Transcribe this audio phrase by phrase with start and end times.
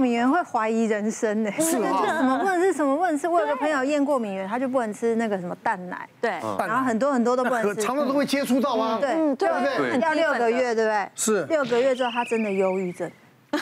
[0.00, 1.52] 敏源会怀疑人生呢。
[1.58, 1.88] 是吗。
[2.16, 2.72] 什么问是？
[2.72, 3.28] 什么不能吃？
[3.28, 6.08] 我有个朋友验过敏源，他就不能吃那个什么蛋奶。
[6.20, 6.30] 对。
[6.58, 7.82] 然后很多很多都不能吃。
[7.82, 8.98] 常常都会接触到啊。
[9.00, 10.00] 对对对。
[10.00, 11.08] 要六个月，对不对？
[11.14, 11.44] 是。
[11.44, 13.10] 六个月之后，他真的忧郁症。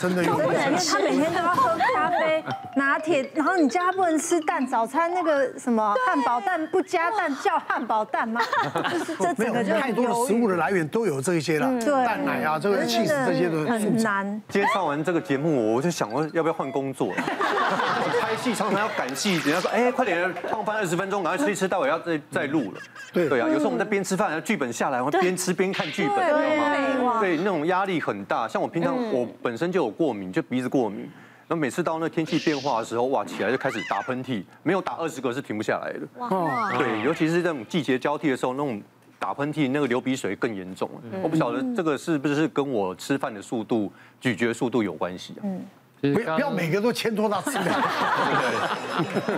[0.01, 2.45] 真的有，因为他每天都要喝咖啡、
[2.77, 8.41] 拿铁，然后你叫他不能吃蛋，早餐那个什么汉堡蛋不加蛋叫汉堡蛋吗？
[8.93, 11.67] 就是这整个就太多的食物的来源都有这一些了，
[12.05, 14.43] 蛋奶啊，这个气死这些都很难。
[14.49, 17.13] 今天上完这个节目，我就想问要不要换工作？
[18.21, 22.81] 拍戏常常要赶戏，人家说哎，快点放饭二十分钟，赶快吃一吃，待会要再再录了。
[23.13, 26.33] 对对啊，有时候我们在边吃饭，剧本下来，我边吃边看剧本，知
[26.99, 27.21] 道吗？
[27.21, 28.47] 对，那种压力很大。
[28.47, 29.78] 像我平常我本身就。
[29.79, 31.09] 就有过敏，就鼻子过敏。
[31.47, 36.01] 那每次到那天气变化的时候，哇，起来就开始打喷嚏，没有打二十个是停不下来的。
[36.19, 38.83] 哇，对，尤其是这种季节交替的时候，那种
[39.21, 40.91] 打喷嚏、那个流鼻水更严重。
[41.23, 45.43] 我不晓得这个是不是跟我吃饭的速度、咀嚼速度有关系啊？
[45.45, 45.65] 嗯，
[46.13, 47.65] 不不要每个都牵拖到吃的。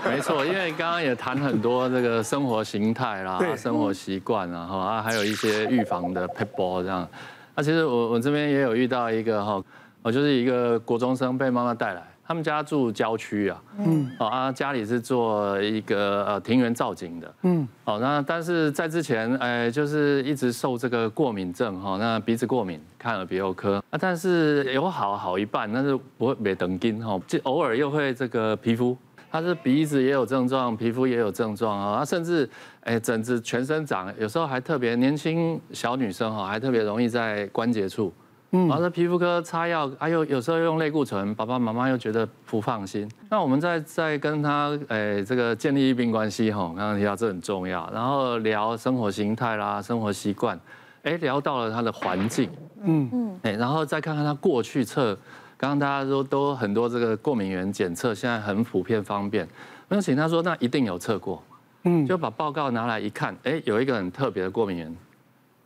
[0.02, 7.06] 对， 没错，因为刚刚也谈很多这个生活形态啦、生活习惯啊，哈，还有一些预防的撇步这样。
[7.54, 9.62] 那其实我我这边也有遇到一个哈，
[10.02, 28.96] 我就是一个国中生被妈妈带来，他们家住郊区啊，嗯，哦啊家里是做一个呃庭园造景的，嗯，哦那但是在之前哎就是一直受这个过敏症哈，那鼻子过敏看了鼻喉科啊，但是有好好一半，但是不会没等筋哈，就偶尔又会这个皮肤。
[29.32, 32.48] 他是鼻子也有症状，皮肤也有症状啊，他甚至
[32.80, 38.12] 哎疹子全身长，有时候还特别年轻小女生哈，还特别容易在关节处。
[38.52, 43.08] 嗯，然后在皮肤科擦药，还有有时候用类固醇，爸爸妈妈又觉得不放心。
[43.28, 50.58] 那我们在在跟他哎这个建立医病关系哈，刚刚提到这很重要，然后聊生活形态啦、生活习惯，
[51.02, 52.50] 哎聊到了他的环境，
[52.82, 55.16] 嗯嗯，哎然后再看看他过去测。
[55.56, 59.46] 刚刚大家说都很多这个过敏原检测，现在很普遍方便。
[59.88, 61.42] 我想请他说，那一定有测过，
[61.84, 64.96] 嗯，就把报告拿来一看，哎，有一个很特别的过敏原，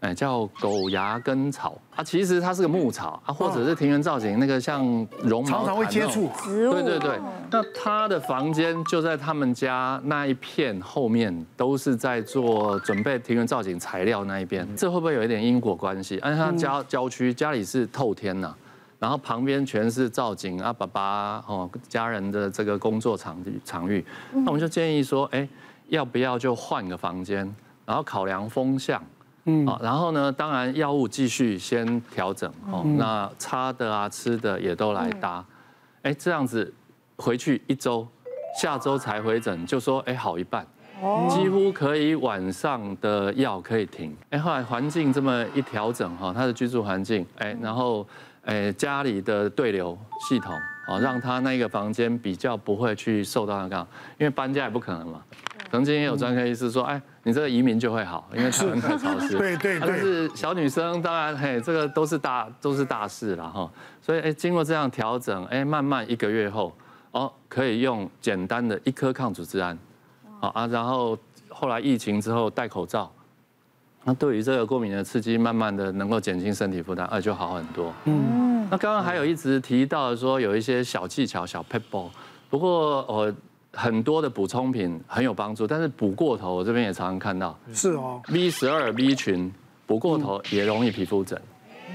[0.04, 4.84] 哎，叫狗牙根草啊，其实它是个牧草啊，或者是庭园造景那个像
[5.22, 7.18] 绒毛，常常会接触植物，对对对。
[7.50, 16.18] 那他的房间就在他们家那一片后面，都是在做准备庭园造景材料那一边，这会不会有一点因果关系？
[16.18, 18.54] 而且他家郊区家里是透天呐。
[18.98, 25.46] 然后旁边全是造景啊，爸爸哦，家人的这个工作场域场域，那我们就建议说，哎，
[25.88, 27.38] 要不要就换个房间，
[27.84, 29.02] 然后考量风向，
[29.44, 35.44] 嗯，然后呢，当然药物继续先调整哦，那擦的啊、吃的也都来搭，
[36.02, 36.72] 哎，这样子
[37.16, 38.06] 回去一周，
[38.60, 40.66] 下周才回诊，就说哎好一半，
[41.28, 48.06] 几乎可以晚上的药可以停，哎，后来环境这么一调整哈，他的居住环境，哎，然后。
[48.46, 50.54] 哎，家里的对流系统，
[50.86, 53.76] 哦，让他那个房间比较不会去受到那个，
[54.18, 55.22] 因为搬家也不可能嘛。
[55.70, 59.36] 曾经也有专科医师说，哎，你这个移民就会好，因为 台湾太潮湿。
[59.36, 59.80] 对对对。
[59.80, 63.68] 但是小女生当然，嘿，这个都是大都是大事了哈。
[64.00, 66.72] 所以，哎，经过这样调整，哎，慢慢一个月后，
[67.10, 69.76] 哦，可以用简单的一颗抗组织胺，
[70.38, 71.18] 好啊，然后
[71.48, 73.10] 后来疫情之后戴口罩。
[74.06, 77.90] 那对于这个过敏的刺激，慢慢的能够减轻身体负担，啊，就好很多。
[78.04, 82.10] 嗯，那刚刚还有一直提到说有一些小技巧、小撇步，
[82.50, 83.34] 不过呃
[83.74, 87.58] 很多的补充品很有帮助，但是补过头，我这边也常常看到。
[87.72, 88.20] 是哦。
[88.28, 89.52] V 十二 V 群
[89.86, 91.40] 补过头也容易皮肤疹。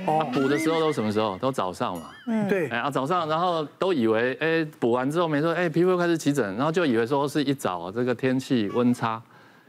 [0.06, 0.26] 哦。
[0.34, 1.38] 补的时候都什么时候？
[1.38, 2.12] 都早上嘛。
[2.28, 2.48] 嗯。
[2.48, 2.68] 对。
[2.70, 9.22] 哎啊早上，然后都以为哎补完之后没说哎皮肤开始起疹，然后就以为说是一早这个天气温差。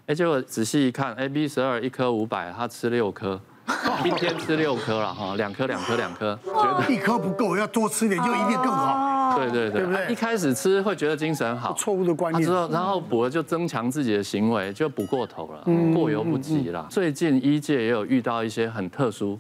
[0.07, 3.41] 哎，结果仔细一看哎 B 十二一颗五百，他吃六颗，
[4.05, 9.10] 一天吃六颗了哈，两颗两颗两颗，觉得一颗不够，要多吃点就一定更好。
[9.37, 10.13] 对对对，对不对？
[10.13, 12.43] 一开始吃会觉得精神好，错误的观念。
[12.45, 15.65] 之后然后补了就增强自己的行为，就补过头了，
[15.95, 16.87] 过犹不及了。
[16.91, 19.39] 最近医界也有遇到一些很特殊，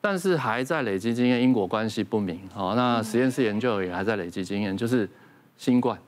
[0.00, 2.40] 但是还在累积经验，因果关系不明。
[2.52, 5.08] 好，那实验室研究也还在累积经验，就是
[5.56, 5.98] 新冠。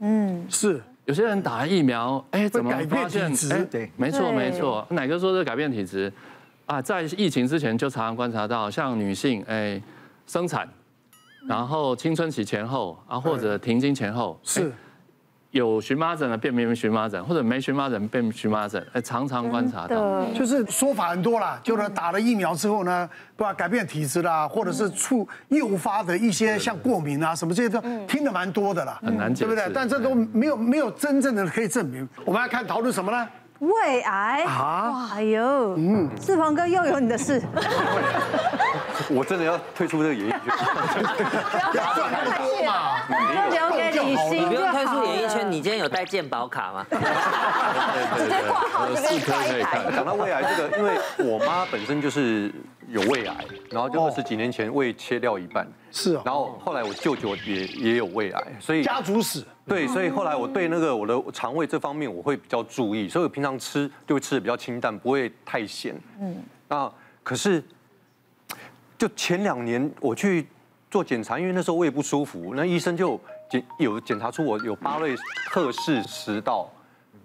[0.00, 0.80] 嗯，是。
[1.06, 3.32] 有些人打了疫苗，哎，怎么发现？
[3.50, 4.86] 哎，对，没错没错。
[4.90, 6.12] 乃哥说这改变体质
[6.66, 9.82] 啊，在疫情之前就常常观察到，像女性，哎，
[10.28, 10.68] 生产，
[11.46, 14.72] 然后青春期前后啊，或者停经前后是。
[15.52, 29.64] 有荨麻疹的变没荨麻疹，或者没荨麻疹变荨麻疹，哎，常常观察到，就是说法很多啦，就是打了疫苗之后呢，对吧改变体质啦，或者是触诱发的一些像过敏啊什么这些都听得蛮多的啦，很难解释，对？
[29.64, 29.74] 不对？
[29.74, 32.08] 但这都没有没有真正的可以证明。
[32.24, 33.28] 我们来看讨论什么呢？
[33.58, 34.44] 胃癌。
[34.44, 37.42] 啊，哎呦，嗯，志鹏哥又有你的事。
[39.10, 40.40] 我真的要退出这个演艺圈。
[40.40, 43.02] 不要赚太多嘛，
[43.50, 44.42] 留给李欣。
[44.42, 46.86] 你不用退出演艺圈，你今天有带健保卡吗？
[46.90, 49.92] 直接挂号就可以看。
[49.94, 52.52] 讲到胃癌这个，因为我妈本身就是
[52.88, 53.36] 有胃癌，
[53.70, 55.66] 然后就二十几年前胃切掉一半。
[55.90, 56.22] 是啊。
[56.24, 59.44] 然后后来我舅舅也也有胃癌，所以家族史。
[59.66, 65.94] 对，所以后来我对那个我的肠胃这方面我会比较注意，所以我平常吃就会吃的比较清淡，不会太咸。
[66.20, 66.42] 嗯。
[66.68, 66.90] 那
[67.22, 67.64] 可是。
[69.00, 70.46] 就前两年我去
[70.90, 73.18] 做检查，因为那时候胃不舒服，那医生就
[73.48, 75.16] 检有检查出我有巴瑞
[75.50, 76.70] 特氏食道，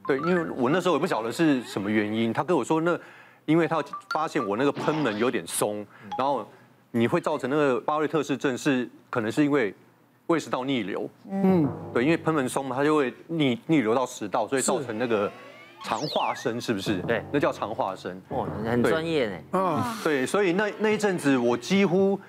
[0.08, 2.98] 对，因为我那时候也不晓得是什么原因，他跟我说那，
[3.46, 5.86] 因为他发现我那个喷门有点松，
[6.18, 6.48] 然后
[6.92, 9.76] 你会造成那个巴瑞特氏症是可能是因为
[10.28, 15.30] 胃食道逆流，嗯，对，因为喷门松嘛，它就会逆逆流到食道，所以造成那个。
[15.86, 16.98] 肠化生是不是？
[17.04, 18.20] 对，那叫肠化生。
[18.30, 19.38] 哦，很专业呢。
[19.54, 22.20] 嗯，对，所以那那一阵子我几乎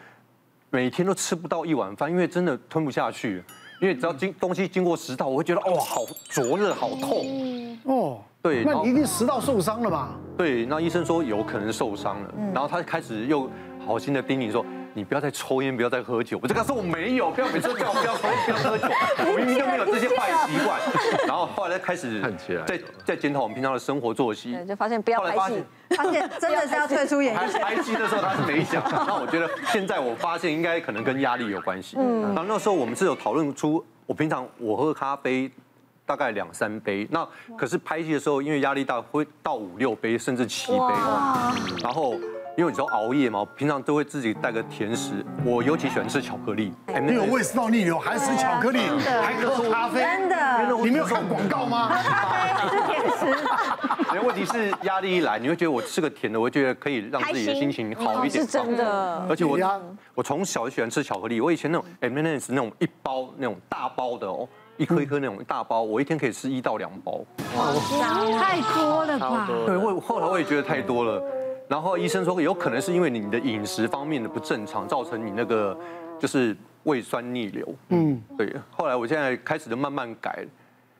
[0.68, 3.42] 每天都吃不到一碗饭，因为真的吞不下去。
[3.80, 7.78] 因为只要经东西经过食道，我会觉得哦，好灼热，好痛。
[7.84, 10.14] 哦，对，那你一定食道受伤了吧？
[10.36, 13.50] 对，那医生说有可能受伤了，然后他开始又
[13.86, 14.64] 好心的叮咛说。
[14.96, 16.40] 你不要再抽烟，不要再喝酒。
[16.42, 18.88] 我就跟他说我没有，不要每次都叫我不要抽烟，不要喝酒。
[19.18, 20.80] 我明明就没有这些坏习惯。
[21.28, 22.18] 然后后来再开始
[22.66, 25.62] 在在检讨我们平常的生活作息，就发现不要拍戏，
[25.94, 27.38] 发现真的是要退出演艺。
[27.60, 28.82] 拍戏的时候他是没想。
[29.06, 31.98] 那我觉得现在我发现应该可能跟压力有关系。
[32.00, 32.22] 嗯。
[32.34, 35.50] 然后那时候我们是有讨论出，我平常我喝咖啡
[36.06, 40.94] 大概两三杯，那可是拍戏的时候因为压力大会到五六杯甚至七杯。
[41.82, 42.14] 然后。
[42.56, 45.22] 因为你知道熬夜嘛，平常都会自己带个甜食。
[45.44, 46.72] 我尤其喜欢吃巧克力。
[47.02, 50.74] 你有胃食道逆流，还吃巧克力，还喝咖啡，真的？
[50.82, 51.90] 你没有看广告吗？
[52.02, 53.44] 咖啡是甜食。
[54.14, 58.42] 因为问题是压力一来，你会觉得我吃个甜的，我会觉得可以让自己的心情好一点。
[58.42, 59.26] 是真的。
[59.28, 59.58] 而且我
[60.14, 61.42] 我从小就喜欢吃巧克力。
[61.42, 64.48] 我以前那种 M&M's 那种一包那种大包的哦，
[64.78, 67.20] 一颗一颗那种大包，我一天可以吃一到两包。
[67.54, 67.74] 哇，
[68.40, 69.46] 太多了吧？
[69.66, 71.22] 对，我后来我也觉得太多了。
[71.68, 75.76] 然后医生说有可能是因为你的饮食方面的不正常，造成你那个
[76.18, 77.74] 就是胃酸逆流。
[77.88, 78.54] 嗯，对。
[78.70, 80.46] 后来我现在开始就慢慢改，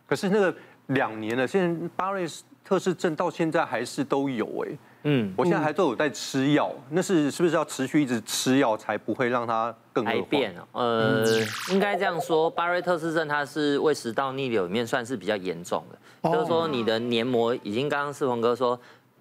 [0.06, 0.52] 可是那个
[0.86, 2.26] 两年了，现在巴瑞
[2.64, 4.78] 特氏症到现在还是都有哎。
[5.08, 10.52] 嗯，我现在还都有在吃药，那是是不是要持续一直吃药才不会让它更改变？
[10.72, 11.24] 呃，
[11.70, 18.76] 应该这样说，巴瑞特氏症它是胃食道逆流里面算是比较严重的，就是说你的黏膜已经刚刚世鹏哥说。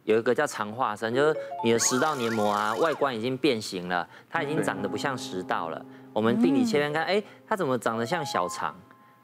[0.05, 5.85] 有一个叫肠化生，就是你的食道黏膜啊，外观已经变形了，它已经长得不像食道了。
[6.13, 8.73] 我们病理切片看，哎，它怎么长得像小肠？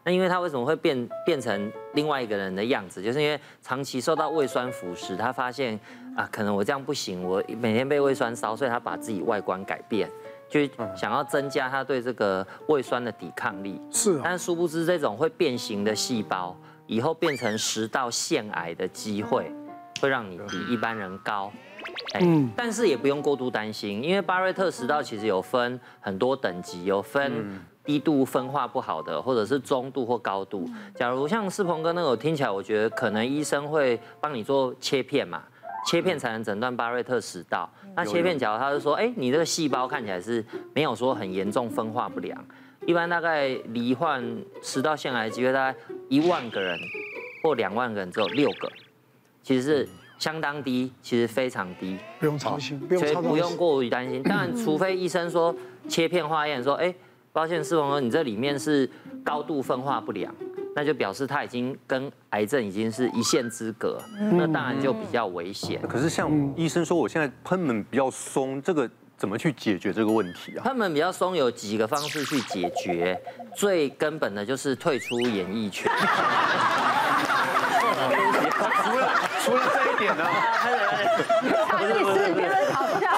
[0.04, 3.02] 那因为它为什么会变变成另外一个人的样子？
[3.02, 5.80] 就是因为长期受到胃酸腐蚀，他发现
[6.18, 10.10] 啊，可能我这样不行，我每天被胃酸烧，所以他把自己外观改变，
[10.50, 10.60] 就
[10.96, 13.80] 想要增加他对这个胃酸的抵抗力。
[13.92, 16.58] 是，但殊不知这种会变形的细胞，
[16.88, 19.54] 以后变成食道腺癌的机会。
[20.02, 21.52] 会让你比一般人高，
[22.20, 30.68] 嗯，但是也不用过度担心，因为巴瑞特食道其实有分很多等级，有分低度分化不好的，或者是中度或高度。
[30.96, 35.44] 假如像世鹏哥那个，我听起来我觉得可能医生会帮你做切片嘛，
[35.86, 37.70] 切片才能诊断巴瑞特食道。
[37.96, 40.44] 那切片假如他就说，哎，你这个细胞看起来是
[40.74, 42.44] 没有说很严重分化不良，
[42.88, 44.24] 一般大概罹患
[44.64, 45.78] 食道腺癌的机会大概
[46.10, 46.80] 一万个人
[47.44, 48.72] 或两万个人只有六个。
[49.44, 54.22] 其实是相当低，其实非常低，不用操心，所以不用过于担心。
[54.24, 55.56] 当然，除非医生说
[55.90, 56.94] 切片化验说，哎，
[57.34, 58.90] 抱歉，世鹏哥，你这里面是
[59.24, 60.34] 高度分化不良，
[60.76, 64.00] 那就表示他已经跟癌症已经是一线之隔，
[64.34, 65.82] 那当然就比较危险。
[65.88, 70.64] 可是像医生说，我现在喷门比较松，这个怎么去解决这个问题啊？
[70.64, 73.20] 賁门比较松有几个方式去解决，
[73.56, 75.92] 最根本的就是退出演艺圈。
[78.84, 79.10] 除了
[79.44, 80.26] 除了这一点呢？
[81.78, 83.12] 不是不是，别人吵架。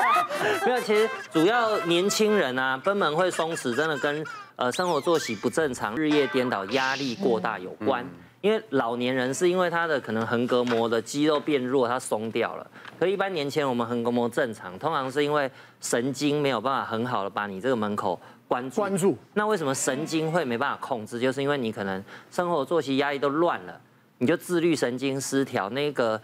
[0.65, 8.05] 没有，其实主要年轻人啊，賁门会松弛，真的跟呃生活作息不正常、日夜颠倒、压力过大有关。
[8.41, 12.67] 因为老年人是因为他的可能横膈膜的肌肉变弱，它松掉了。
[12.99, 18.19] 可一般年轻人我们横膈膜正常，通常是因为神经没有办法很好的把你这个门口
[18.49, 18.81] 关住。
[18.81, 19.17] 关住。
[19.33, 21.21] 那为什么神经会没办法控制？
[21.21, 23.79] 就是因为你可能生活作息压力都乱了。
[24.23, 26.19] 你就自律神经失调，那个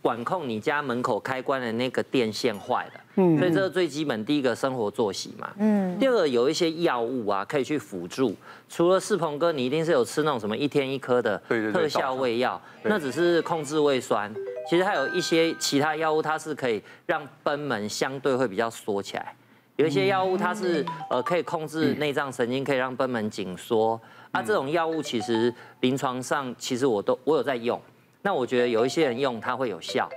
[0.00, 8.34] 管控你家门口开关的那个电线坏了，嗯，所以这个最基本第一个生活作息嘛，嗯，第二个有一些药物啊可以去辅助，
[8.66, 11.36] 除了世鹏哥，你一定是有吃那种什么一天一颗的
[11.70, 14.34] 特效胃药，那只是控制胃酸，
[14.70, 19.36] 其实还有一些其他药物，它是可以让贲门相对会比较缩起来，
[19.82, 24.00] 有一些药物它是呃可以控制内脏神经，可以让贲门紧缩。
[24.30, 27.80] 啊，这种药物其实临床上其实我都我有在用。
[28.22, 30.08] 那我觉得有一些人用它会有效，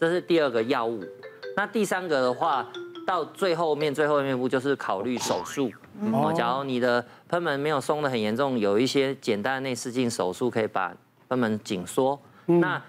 [0.00, 1.04] 这是第二个药物。
[1.54, 2.66] 那第三个的话，
[3.06, 5.70] 到最后面最后面一步就是考虑手术。
[6.10, 10.94] 哦，假如你的贲门没有松得很严重，有一些简单的内视镜手术可以把
[11.28, 12.18] 贲门紧缩。
[12.46, 12.82] 那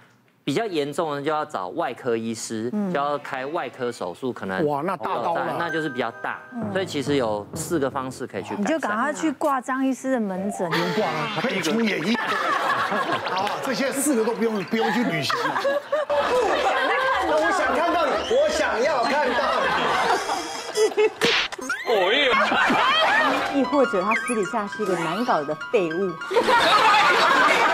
[0.52, 6.42] 比较严重的就要找外科医师，就要开外科手术，可能哇，那大刀了，那就是比较大。
[6.74, 8.54] 所以其实有四个方式可以去。
[8.58, 12.18] 你就赶快去挂张医师的门诊，不用挂了，可以出演艺。
[13.32, 15.62] 好，这些四个都不用不用去旅行了。
[17.32, 21.08] 我想看到你，我想要看到你。
[21.88, 22.30] 哦耶！
[23.56, 26.12] 亦或者他私底下是一个难搞的废物。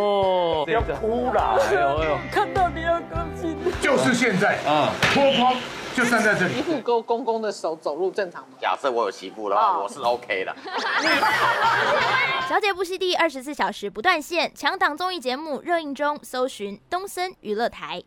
[0.00, 1.58] 哦，不要哭了！
[1.60, 3.56] 哎呦哎呦，看到你要更新。
[3.80, 5.54] 就是现在啊，脱光
[5.94, 6.54] 就站在这里。
[6.54, 8.48] 媳妇勾公公的手走路正常吗？
[8.60, 10.56] 假设我有媳妇的话，我是 OK 的。
[12.48, 18.02] 小姐不息地二十四小时不断线，强档综艺节目热映中，搜寻东森娱乐台。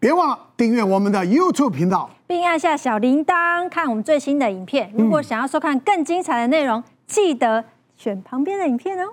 [0.00, 4.92] 别忘了订阅我们的 YouTube 频道，并按下小铃铛看我们最新的影片。
[4.96, 7.64] 如果想要收看更精彩的内容，记得
[7.96, 9.12] 选旁边的影片哦。